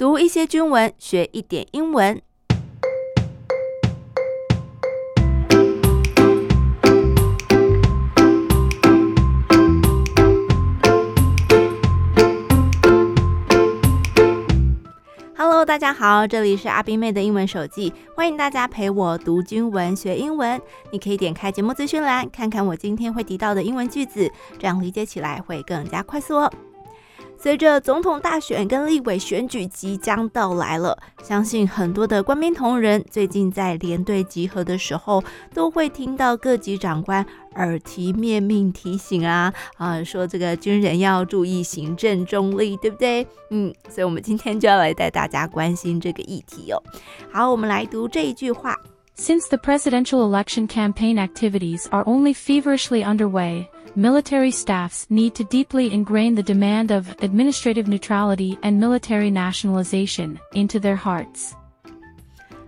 [0.00, 2.22] 读一些军文，学一点英文。
[15.36, 20.58] Hello，大家好，这里是阿宾妹的英文手记，欢迎大家陪我读军文学英文。
[20.90, 26.50] 你可以点开节目资讯栏，看看我今天会提到的英文句子，这样理解起来会更加快速哦。
[27.42, 43.26] 随着总统大选跟立委选举即将到来了，相信很多的官兵同仁最近在连队集合的时候，都会听到各级长官耳提面命提醒啊啊，说这个军人要注意行政中立，对不对？
[43.48, 46.82] 嗯，所以我们今天就要来带大家关心这个议题哦。
[47.32, 48.76] 好，我们来读这一句话
[49.16, 53.66] ：Since the presidential election campaign activities are only feverishly underway.
[53.95, 60.79] Military staffs need to deeply ingrain the demand of administrative neutrality and military nationalization into
[60.79, 61.55] their hearts.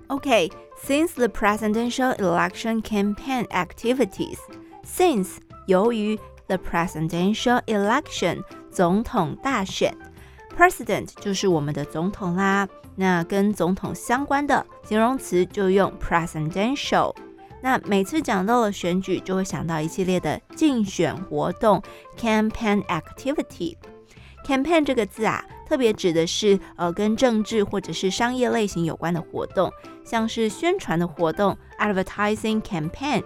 [0.09, 0.49] Okay,
[0.81, 4.37] since the presidential election campaign activities,
[4.85, 9.93] since 由于 the presidential election 总统大选，
[10.57, 17.13] president 就是我们的总统啦，那跟总统相关的形容词就用 presidential。
[17.62, 21.80] 那每次讲到了选举，就会想到一系列的竞选活动
[22.18, 23.76] （campaign activity）。
[24.44, 29.72] campaign 这个字啊，特别指的是呃跟政治或者是商业类型有关的活动，
[30.04, 33.22] 像是宣传的活动 （advertising campaign）。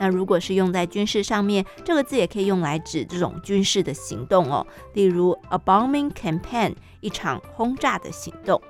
[0.00, 8.60] 那如果是用在军事上面，这个字也可以用来指这种军事的行动哦，例如 a bombing campaign，一场轰炸的行动。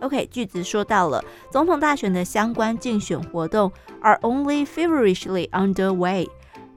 [0.00, 3.72] OK，句子说到了总统大选的相关竞选活动
[4.02, 6.28] are only feverishly underway。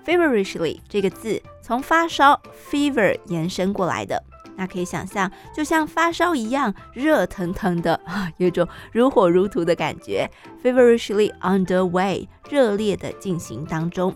[0.06, 4.24] feverishly 这个字从发烧 fever 延伸过来的，
[4.56, 10.30] 那可以想象就像发烧一样热腾腾的啊，有种如火如荼的感觉。
[10.64, 14.16] feverishly underway，热烈的进行当中。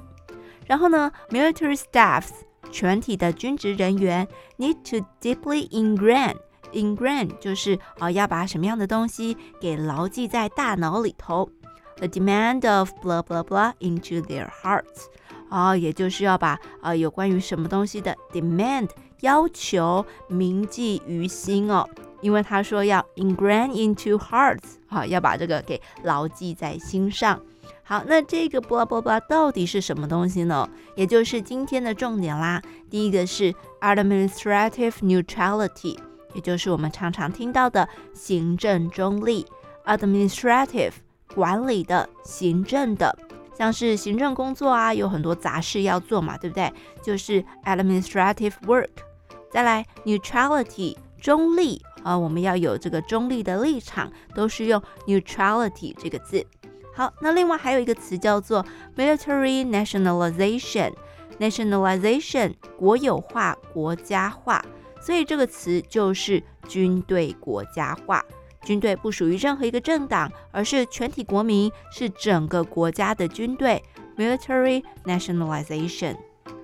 [0.66, 2.30] 然后呢，military staffs
[2.72, 6.36] 全体的军职人员 need to deeply ingrain。
[6.74, 11.50] Ingrain 就是啊，要把什么样的东西给牢记在大脑里头。
[11.98, 15.06] The demand of blah blah blah into their hearts
[15.50, 18.90] 啊，也就是要把啊有关于什么东西的 demand
[19.22, 21.88] 要求铭记于心哦。
[22.22, 27.40] 因为他说要 ingrain into hearts 啊，要把这个给牢记在心上。
[27.84, 30.68] 好，那这个 blah blah blah 到底是什么东西呢？
[30.96, 32.62] 也就是今天的重点啦。
[32.90, 35.98] 第一个是 administrative neutrality。
[36.34, 39.46] 也就是我们常常听到的行政中立
[39.86, 40.92] ，administrative
[41.36, 43.18] 管理的、行政的，
[43.58, 46.72] 像是行政工作啊，有很多杂事要做嘛，对不对？
[47.02, 48.90] 就是 administrative work。
[49.52, 56.46] 再来 neutrality 中立啊，我们要有这个中立的立场，都是用 neutrality 这个字。
[56.96, 64.64] 好，那另外还有一个词叫做 military nationalization，nationalization 国有化、国家化。
[65.03, 68.25] 所以这个词就是军队国家化，
[68.65, 73.83] 军队不属于任何一个政党，而是全体国民，是整个国家的军队。
[74.17, 76.17] Military nationalization。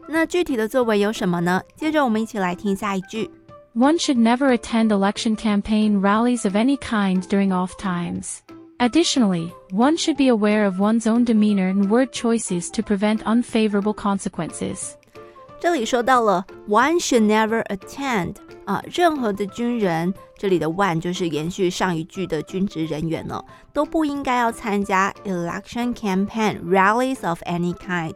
[0.09, 1.62] 那具体的作为有什么呢？
[1.77, 3.31] 接着我们一起来听下一句：
[3.77, 8.39] One should never attend election campaign rallies of any kind during off times.
[8.78, 13.95] Additionally, one should be aware of one's own demeanor and word choices to prevent unfavorable
[13.95, 14.97] consequences.
[15.59, 23.44] 这里说到了 one should never attend 啊，任何的军人，这里的 one 就是延续上一句的军职人员了，
[23.74, 28.16] 都不应该要参加 election campaign rallies of any kind，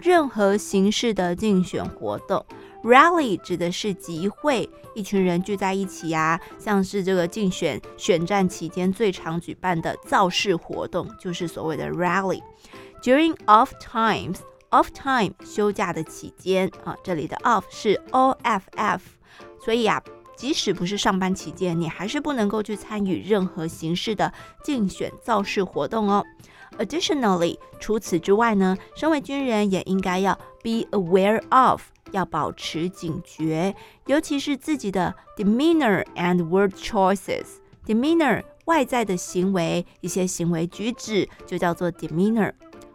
[0.00, 2.44] 任何形式的竞选活动。
[2.84, 12.40] rally 指的是集会，一群人聚在一起啊，像是这个竞选选战期间最常举办的造势活动，就是所谓的 rally。
[13.02, 14.36] During of times。
[14.74, 19.02] Of time，休假的期间啊，这里的 off 是 O F F，
[19.64, 20.02] 所以啊，
[20.36, 24.32] 即使不是上班期间，你还是不能够去参与任何形式的
[24.64, 26.24] 竞选造势活动哦。
[26.78, 31.80] Additionally，除此之外呢，身为军人也应该要 be aware of，
[32.10, 37.44] 要保持警觉，尤其是自己的 demeanor and word choices。
[37.86, 42.52] demeanor 外在的行为，一些行为举止就叫做 demeanor。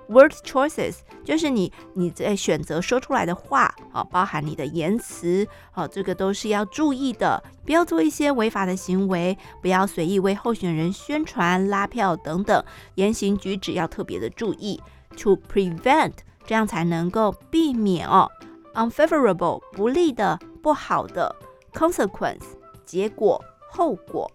[0.09, 12.63] Word choices 就是你你在选择说出来的话啊，包含你的言辞啊，这个都是要注意的，不要做一些违法的行为，不要随意为候选人宣传、拉票等等，
[12.95, 14.81] 言行举止要特别的注意
[15.15, 16.13] ，to prevent
[16.45, 18.27] 这样才能够避免哦
[18.73, 21.35] ，unfavorable 不利的、不好的
[21.71, 22.41] consequence
[22.83, 23.39] 结果、
[23.69, 24.31] 后果。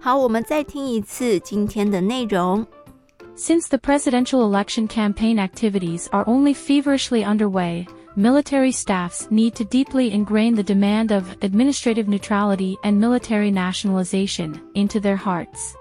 [0.00, 2.66] 好，我们再听一次今天的内容。
[3.38, 7.86] Since the presidential election campaign activities are only feverishly underway,
[8.16, 14.98] military staffs need to deeply ingrain the demand of administrative neutrality and military nationalization into
[14.98, 15.76] their hearts.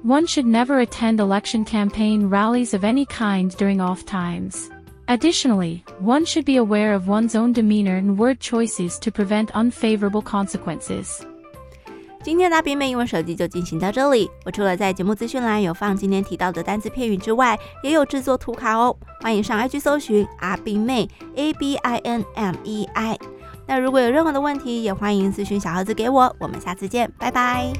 [0.00, 4.70] One should never attend election campaign rallies of any kind during off times.
[5.08, 10.22] Additionally, one should be aware of one's own demeanor and word choices to prevent unfavorable
[10.22, 11.22] consequences.
[12.22, 14.30] 今天的阿冰妹英文手机就进行到这里。
[14.44, 18.96] 我除了在节目资讯栏有放今天提到的单词片语之外，也有制作图卡哦。
[19.20, 23.18] 欢迎上 IG 搜寻阿冰妹 A B I N M E I。
[23.66, 26.34] 那如果有任何的问题，也欢迎咨询小盒子给我。
[26.38, 27.72] 我们下次见，拜拜。